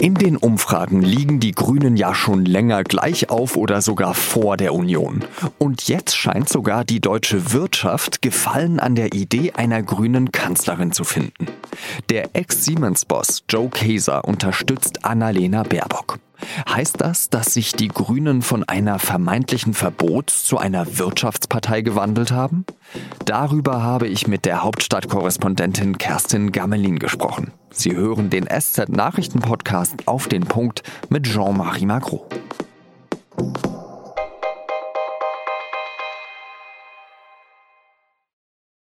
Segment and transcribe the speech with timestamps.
[0.00, 4.72] In den Umfragen liegen die Grünen ja schon länger gleich auf oder sogar vor der
[4.72, 5.26] Union.
[5.58, 11.04] Und jetzt scheint sogar die deutsche Wirtschaft Gefallen an der Idee einer grünen Kanzlerin zu
[11.04, 11.48] finden.
[12.08, 16.18] Der Ex-Siemens-Boss Joe Kaeser unterstützt Annalena Baerbock.
[16.68, 22.64] Heißt das, dass sich die Grünen von einer vermeintlichen Verbots- zu einer Wirtschaftspartei gewandelt haben?
[23.24, 27.52] Darüber habe ich mit der Hauptstadtkorrespondentin Kerstin Gammelin gesprochen.
[27.70, 32.28] Sie hören den SZ-Nachrichten-Podcast auf den Punkt mit Jean-Marie Magro.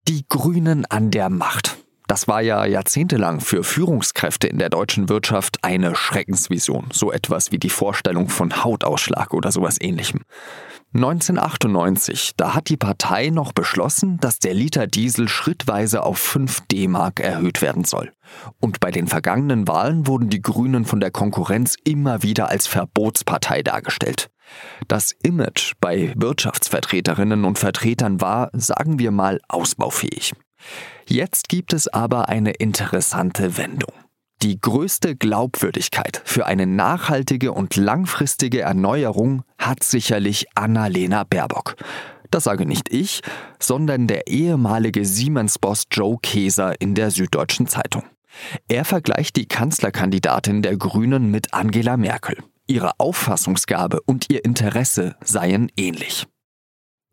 [0.08, 1.77] Die Grünen an der Macht.
[2.08, 7.60] Das war ja jahrzehntelang für Führungskräfte in der deutschen Wirtschaft eine Schreckensvision, so etwas wie
[7.60, 10.22] die Vorstellung von Hautausschlag oder sowas ähnlichem.
[10.94, 17.20] 1998, da hat die Partei noch beschlossen, dass der Liter Diesel schrittweise auf 5 D-Mark
[17.20, 18.14] erhöht werden soll.
[18.62, 23.64] Und bei den vergangenen Wahlen wurden die Grünen von der Konkurrenz immer wieder als Verbotspartei
[23.64, 24.30] dargestellt.
[24.88, 30.34] Das Image bei Wirtschaftsvertreterinnen und Vertretern war, sagen wir mal, ausbaufähig.
[31.08, 33.94] Jetzt gibt es aber eine interessante Wendung.
[34.44, 41.76] Die größte Glaubwürdigkeit für eine nachhaltige und langfristige Erneuerung hat sicherlich Annalena Baerbock.
[42.30, 43.22] Das sage nicht ich,
[43.60, 48.04] sondern der ehemalige Siemens-Boss Joe Keser in der Süddeutschen Zeitung.
[48.68, 52.38] Er vergleicht die Kanzlerkandidatin der Grünen mit Angela Merkel.
[52.68, 56.27] Ihre Auffassungsgabe und ihr Interesse seien ähnlich.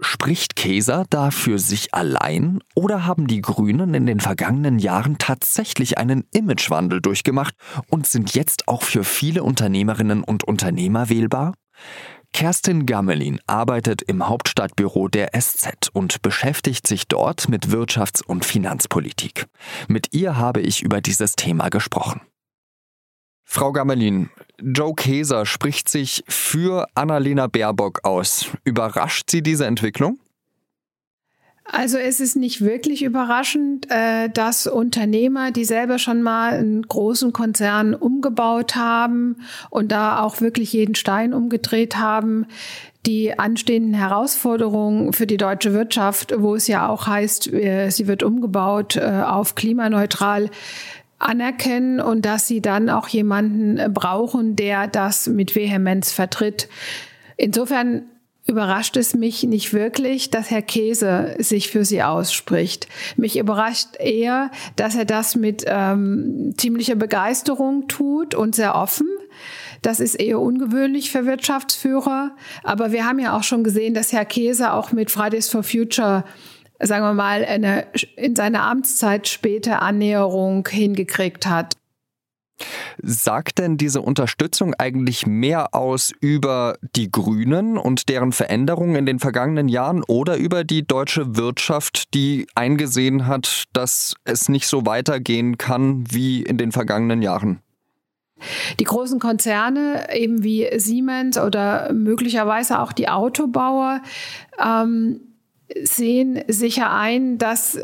[0.00, 5.98] Spricht Käser da für sich allein oder haben die Grünen in den vergangenen Jahren tatsächlich
[5.98, 7.54] einen Imagewandel durchgemacht
[7.88, 11.54] und sind jetzt auch für viele Unternehmerinnen und Unternehmer wählbar?
[12.32, 19.46] Kerstin Gammelin arbeitet im Hauptstadtbüro der SZ und beschäftigt sich dort mit Wirtschafts- und Finanzpolitik.
[19.86, 22.20] Mit ihr habe ich über dieses Thema gesprochen.
[23.44, 28.46] Frau Gammelin, Joe Keser spricht sich für Annalena Baerbock aus.
[28.64, 30.18] Überrascht Sie diese Entwicklung?
[31.64, 37.32] Also es ist nicht wirklich überraschend, äh, dass Unternehmer, die selber schon mal einen großen
[37.32, 39.36] Konzern umgebaut haben
[39.70, 42.46] und da auch wirklich jeden Stein umgedreht haben,
[43.06, 48.22] die anstehenden Herausforderungen für die deutsche Wirtschaft, wo es ja auch heißt, äh, sie wird
[48.22, 50.50] umgebaut äh, auf klimaneutral,
[51.18, 56.68] anerkennen und dass sie dann auch jemanden äh, brauchen, der das mit Vehemenz vertritt.
[57.36, 58.02] Insofern
[58.46, 62.88] überrascht es mich nicht wirklich, dass Herr Käse sich für sie ausspricht.
[63.16, 69.08] Mich überrascht eher, dass er das mit ähm, ziemlicher Begeisterung tut und sehr offen.
[69.80, 72.32] Das ist eher ungewöhnlich für Wirtschaftsführer.
[72.62, 76.24] Aber wir haben ja auch schon gesehen, dass Herr Käse auch mit Fridays for Future
[76.86, 77.86] sagen wir mal, eine
[78.16, 81.74] in seiner Amtszeit späte Annäherung hingekriegt hat.
[83.02, 89.18] Sagt denn diese Unterstützung eigentlich mehr aus über die Grünen und deren Veränderungen in den
[89.18, 95.58] vergangenen Jahren oder über die deutsche Wirtschaft, die eingesehen hat, dass es nicht so weitergehen
[95.58, 97.60] kann wie in den vergangenen Jahren?
[98.78, 104.02] Die großen Konzerne, eben wie Siemens oder möglicherweise auch die Autobauer,
[104.64, 105.33] ähm,
[105.82, 107.78] sehen sicher ein, dass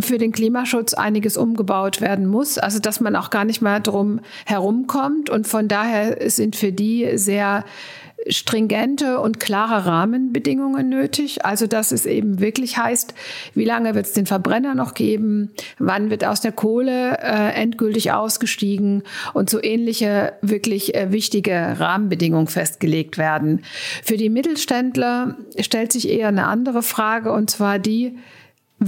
[0.00, 4.20] für den Klimaschutz einiges umgebaut werden muss, also dass man auch gar nicht mehr drum
[4.46, 5.28] herumkommt.
[5.28, 7.64] Und von daher sind für die sehr
[8.28, 11.44] stringente und klare Rahmenbedingungen nötig.
[11.44, 13.14] Also dass es eben wirklich heißt,
[13.54, 18.12] wie lange wird es den Verbrenner noch geben, wann wird aus der Kohle äh, endgültig
[18.12, 19.02] ausgestiegen?
[19.32, 23.62] Und so ähnliche wirklich äh, wichtige Rahmenbedingungen festgelegt werden.
[24.02, 27.32] Für die Mittelständler stellt sich eher eine andere Frage.
[27.32, 28.16] Und zwar die,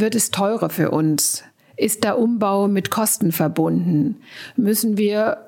[0.00, 1.44] wird es teurer für uns?
[1.76, 4.20] Ist der Umbau mit Kosten verbunden?
[4.56, 5.38] Müssen wir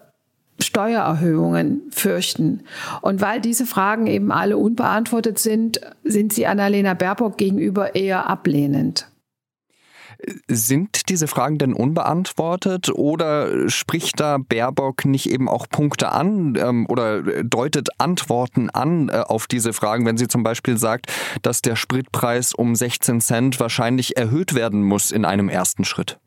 [0.59, 2.63] Steuererhöhungen fürchten.
[3.03, 9.07] Und weil diese Fragen eben alle unbeantwortet sind, sind sie Annalena Baerbock gegenüber eher ablehnend.
[10.49, 16.87] Sind diese Fragen denn unbeantwortet oder spricht da Baerbock nicht eben auch Punkte an ähm,
[16.89, 21.77] oder deutet Antworten an äh, auf diese Fragen, wenn sie zum Beispiel sagt, dass der
[21.77, 26.19] Spritpreis um 16 Cent wahrscheinlich erhöht werden muss in einem ersten Schritt?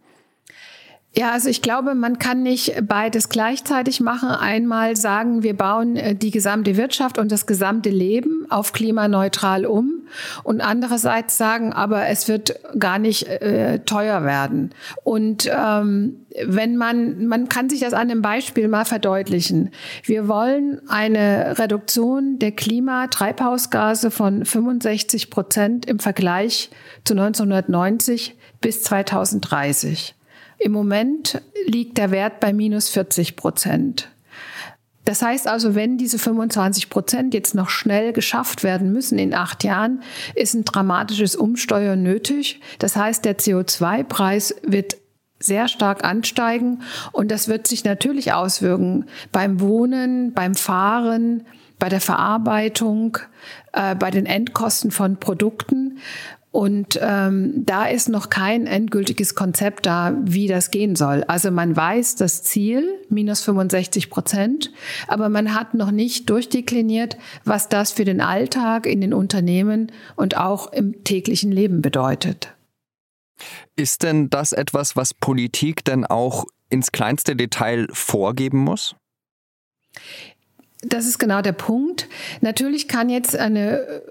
[1.17, 4.29] Ja, also ich glaube, man kann nicht beides gleichzeitig machen.
[4.29, 10.03] Einmal sagen, wir bauen äh, die gesamte Wirtschaft und das gesamte Leben auf klimaneutral um
[10.43, 14.69] und andererseits sagen, aber es wird gar nicht äh, teuer werden.
[15.03, 19.71] Und ähm, wenn man, man kann sich das an einem Beispiel mal verdeutlichen.
[20.03, 26.69] Wir wollen eine Reduktion der Klimatreibhausgase von 65 Prozent im Vergleich
[27.03, 30.15] zu 1990 bis 2030.
[30.59, 34.09] Im Moment liegt der Wert bei minus 40 Prozent.
[35.05, 39.63] Das heißt also, wenn diese 25 Prozent jetzt noch schnell geschafft werden müssen in acht
[39.63, 40.03] Jahren,
[40.35, 42.61] ist ein dramatisches Umsteuern nötig.
[42.77, 44.97] Das heißt, der CO2-Preis wird
[45.39, 51.45] sehr stark ansteigen und das wird sich natürlich auswirken beim Wohnen, beim Fahren,
[51.79, 53.17] bei der Verarbeitung,
[53.71, 55.99] äh, bei den Endkosten von Produkten.
[56.59, 61.23] Und ähm, da ist noch kein endgültiges Konzept da, wie das gehen soll.
[61.23, 64.69] Also man weiß das Ziel, minus 65 Prozent,
[65.07, 70.35] aber man hat noch nicht durchdekliniert, was das für den Alltag in den Unternehmen und
[70.35, 72.53] auch im täglichen Leben bedeutet.
[73.77, 78.97] Ist denn das etwas, was Politik denn auch ins kleinste Detail vorgeben muss?
[80.81, 82.09] Das ist genau der Punkt.
[82.41, 84.01] Natürlich kann jetzt eine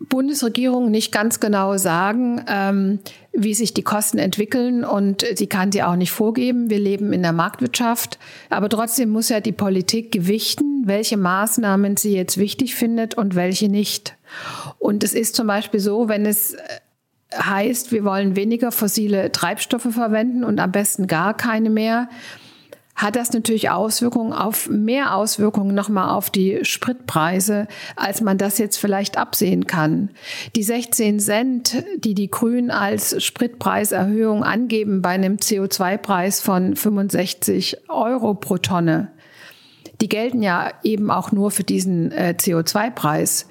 [0.00, 3.00] Bundesregierung nicht ganz genau sagen, ähm,
[3.32, 6.70] wie sich die Kosten entwickeln und sie kann sie auch nicht vorgeben.
[6.70, 8.18] Wir leben in der Marktwirtschaft,
[8.48, 13.68] aber trotzdem muss ja die Politik gewichten, welche Maßnahmen sie jetzt wichtig findet und welche
[13.68, 14.16] nicht.
[14.78, 16.56] Und es ist zum Beispiel so, wenn es
[17.34, 22.08] heißt, wir wollen weniger fossile Treibstoffe verwenden und am besten gar keine mehr,
[22.98, 28.76] hat das natürlich Auswirkungen auf mehr Auswirkungen nochmal auf die Spritpreise, als man das jetzt
[28.76, 30.10] vielleicht absehen kann.
[30.56, 38.34] Die 16 Cent, die die Grünen als Spritpreiserhöhung angeben bei einem CO2-Preis von 65 Euro
[38.34, 39.12] pro Tonne,
[40.00, 43.46] die gelten ja eben auch nur für diesen äh, CO2-Preis.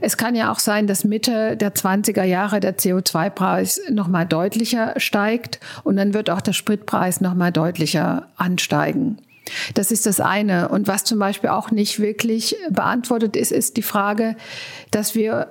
[0.00, 5.60] Es kann ja auch sein, dass Mitte der 20er Jahre der CO2-Preis nochmal deutlicher steigt
[5.82, 9.18] und dann wird auch der Spritpreis nochmal deutlicher ansteigen.
[9.74, 10.68] Das ist das eine.
[10.68, 14.36] Und was zum Beispiel auch nicht wirklich beantwortet ist, ist die Frage,
[14.90, 15.48] dass wir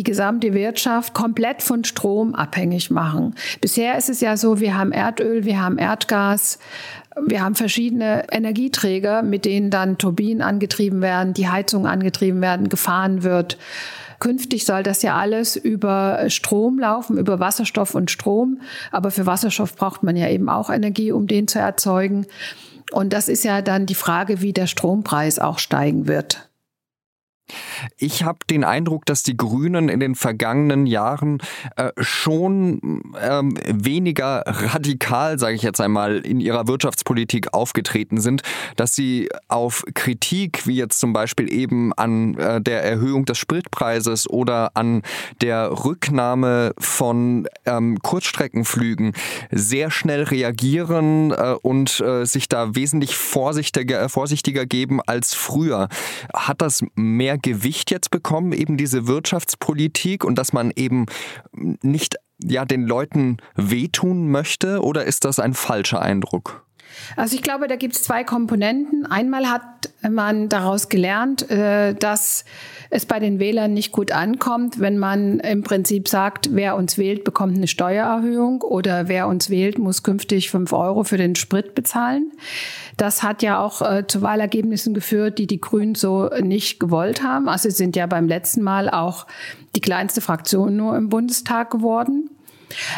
[0.00, 3.34] die gesamte Wirtschaft komplett von Strom abhängig machen.
[3.60, 6.58] Bisher ist es ja so, wir haben Erdöl, wir haben Erdgas,
[7.26, 13.24] wir haben verschiedene Energieträger, mit denen dann Turbinen angetrieben werden, die Heizung angetrieben werden, gefahren
[13.24, 13.58] wird.
[14.20, 18.62] Künftig soll das ja alles über Strom laufen, über Wasserstoff und Strom.
[18.92, 22.24] Aber für Wasserstoff braucht man ja eben auch Energie, um den zu erzeugen.
[22.90, 26.49] Und das ist ja dann die Frage, wie der Strompreis auch steigen wird.
[27.98, 31.38] Ich habe den Eindruck, dass die Grünen in den vergangenen Jahren
[31.76, 38.42] äh, schon ähm, weniger radikal, sage ich jetzt einmal, in ihrer Wirtschaftspolitik aufgetreten sind,
[38.76, 44.28] dass sie auf Kritik, wie jetzt zum Beispiel eben an äh, der Erhöhung des Spritpreises
[44.28, 45.02] oder an
[45.40, 49.12] der Rücknahme von ähm, Kurzstreckenflügen,
[49.50, 55.88] sehr schnell reagieren äh, und äh, sich da wesentlich vorsichtiger, vorsichtiger geben als früher.
[56.34, 61.06] Hat das mehr Gewicht jetzt bekommen, eben diese Wirtschaftspolitik und dass man eben
[61.52, 66.66] nicht ja den Leuten wehtun möchte oder ist das ein falscher Eindruck?
[67.16, 69.06] Also ich glaube, da gibt es zwei Komponenten.
[69.06, 72.44] Einmal hat man daraus gelernt, äh, dass
[72.90, 77.24] es bei den Wählern nicht gut ankommt, wenn man im Prinzip sagt, wer uns wählt,
[77.24, 82.32] bekommt eine Steuererhöhung oder wer uns wählt, muss künftig fünf Euro für den Sprit bezahlen.
[82.96, 87.48] Das hat ja auch äh, zu Wahlergebnissen geführt, die die Grünen so nicht gewollt haben.
[87.48, 89.26] Also sie sind ja beim letzten Mal auch
[89.76, 92.30] die kleinste Fraktion nur im Bundestag geworden.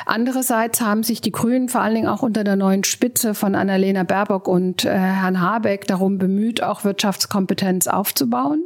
[0.07, 4.03] Andererseits haben sich die Grünen vor allen Dingen auch unter der neuen Spitze von Annalena
[4.03, 8.63] Baerbock und äh, Herrn Habeck darum bemüht, auch Wirtschaftskompetenz aufzubauen.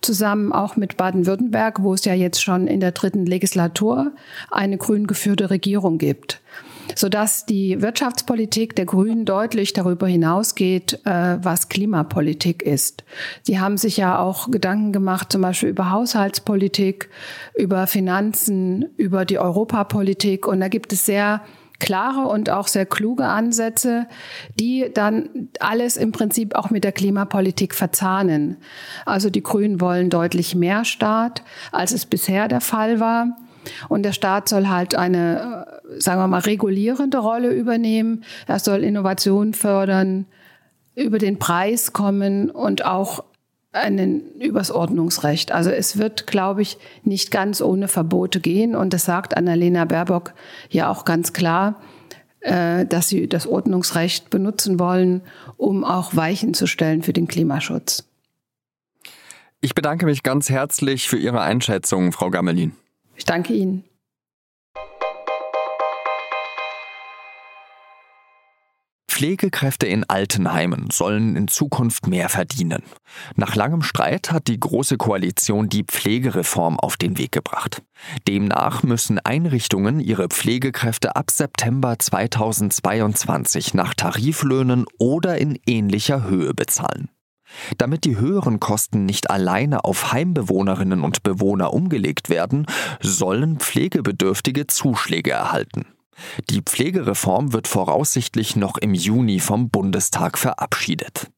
[0.00, 4.12] Zusammen auch mit Baden-Württemberg, wo es ja jetzt schon in der dritten Legislatur
[4.50, 6.40] eine grün geführte Regierung gibt
[6.94, 13.04] sodass die Wirtschaftspolitik der Grünen deutlich darüber hinausgeht, äh, was Klimapolitik ist.
[13.42, 17.08] Sie haben sich ja auch Gedanken gemacht, zum Beispiel über Haushaltspolitik,
[17.56, 20.46] über Finanzen, über die Europapolitik.
[20.46, 21.42] Und da gibt es sehr
[21.80, 24.06] klare und auch sehr kluge Ansätze,
[24.54, 28.58] die dann alles im Prinzip auch mit der Klimapolitik verzahnen.
[29.06, 31.42] Also die Grünen wollen deutlich mehr Staat,
[31.72, 33.36] als es bisher der Fall war.
[33.88, 38.24] Und der Staat soll halt eine, äh, sagen wir mal, regulierende Rolle übernehmen.
[38.46, 40.26] Er soll Innovation fördern,
[40.94, 43.24] über den Preis kommen und auch
[43.72, 45.52] einen übers Ordnungsrecht.
[45.52, 48.74] Also es wird, glaube ich, nicht ganz ohne Verbote gehen.
[48.74, 50.34] Und das sagt Annalena Baerbock
[50.70, 51.80] ja auch ganz klar,
[52.40, 55.22] äh, dass sie das Ordnungsrecht benutzen wollen,
[55.56, 58.04] um auch Weichen zu stellen für den Klimaschutz.
[59.60, 62.72] Ich bedanke mich ganz herzlich für Ihre Einschätzung, Frau Gammelin.
[63.20, 63.84] Ich danke Ihnen.
[69.10, 72.82] Pflegekräfte in Altenheimen sollen in Zukunft mehr verdienen.
[73.36, 77.82] Nach langem Streit hat die Große Koalition die Pflegereform auf den Weg gebracht.
[78.26, 87.10] Demnach müssen Einrichtungen ihre Pflegekräfte ab September 2022 nach Tariflöhnen oder in ähnlicher Höhe bezahlen.
[87.78, 92.66] Damit die höheren Kosten nicht alleine auf Heimbewohnerinnen und Bewohner umgelegt werden,
[93.00, 95.86] sollen Pflegebedürftige Zuschläge erhalten.
[96.50, 101.30] Die Pflegereform wird voraussichtlich noch im Juni vom Bundestag verabschiedet.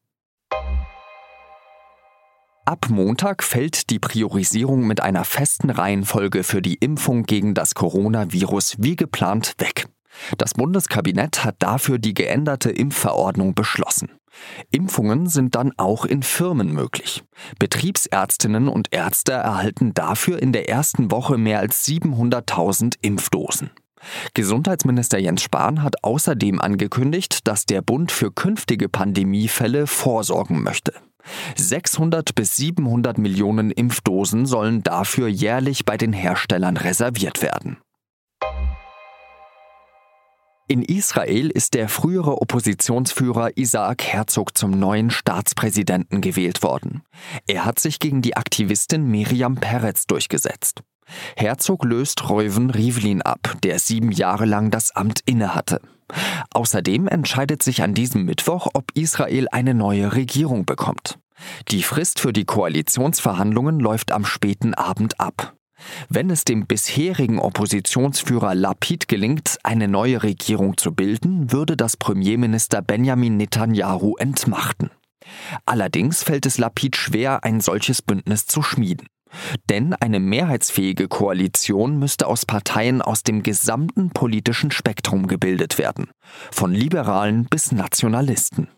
[2.64, 8.76] Ab Montag fällt die Priorisierung mit einer festen Reihenfolge für die Impfung gegen das Coronavirus
[8.78, 9.87] wie geplant weg.
[10.38, 14.11] Das Bundeskabinett hat dafür die geänderte Impfverordnung beschlossen.
[14.70, 17.22] Impfungen sind dann auch in Firmen möglich.
[17.58, 23.70] Betriebsärztinnen und Ärzte erhalten dafür in der ersten Woche mehr als 700.000 Impfdosen.
[24.34, 30.92] Gesundheitsminister Jens Spahn hat außerdem angekündigt, dass der Bund für künftige Pandemiefälle vorsorgen möchte.
[31.56, 37.78] 600 bis 700 Millionen Impfdosen sollen dafür jährlich bei den Herstellern reserviert werden.
[40.69, 47.02] In Israel ist der frühere Oppositionsführer Isaac Herzog zum neuen Staatspräsidenten gewählt worden.
[47.47, 50.83] Er hat sich gegen die Aktivistin Miriam Peretz durchgesetzt.
[51.37, 55.81] Herzog löst Reuven Rivlin ab, der sieben Jahre lang das Amt innehatte.
[56.54, 61.19] Außerdem entscheidet sich an diesem Mittwoch, ob Israel eine neue Regierung bekommt.
[61.69, 65.54] Die Frist für die Koalitionsverhandlungen läuft am späten Abend ab.
[66.08, 72.82] Wenn es dem bisherigen Oppositionsführer Lapid gelingt, eine neue Regierung zu bilden, würde das Premierminister
[72.82, 74.90] Benjamin Netanyahu entmachten.
[75.66, 79.06] Allerdings fällt es Lapid schwer, ein solches Bündnis zu schmieden.
[79.70, 86.10] Denn eine mehrheitsfähige Koalition müsste aus Parteien aus dem gesamten politischen Spektrum gebildet werden,
[86.50, 88.68] von Liberalen bis Nationalisten.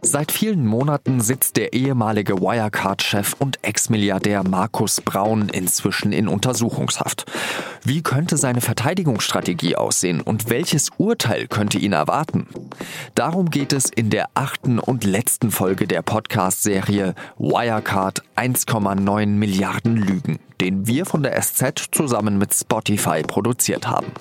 [0.00, 7.26] Seit vielen Monaten sitzt der ehemalige Wirecard-Chef und Ex-Milliardär Markus Braun inzwischen in Untersuchungshaft.
[7.82, 12.46] Wie könnte seine Verteidigungsstrategie aussehen und welches Urteil könnte ihn erwarten?
[13.16, 20.38] Darum geht es in der achten und letzten Folge der Podcast-Serie Wirecard 1,9 Milliarden Lügen,
[20.60, 24.12] den wir von der SZ zusammen mit Spotify produziert haben.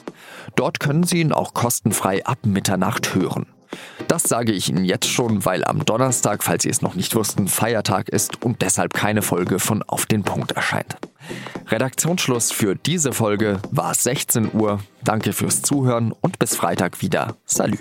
[0.56, 3.46] Dort können Sie ihn auch kostenfrei ab Mitternacht hören.
[4.08, 7.48] Das sage ich Ihnen jetzt schon, weil am Donnerstag, falls Sie es noch nicht wussten,
[7.48, 10.98] Feiertag ist und deshalb keine Folge von Auf den Punkt erscheint.
[11.68, 14.80] Redaktionsschluss für diese Folge war 16 Uhr.
[15.04, 17.36] Danke fürs Zuhören und bis Freitag wieder.
[17.46, 17.78] Salü.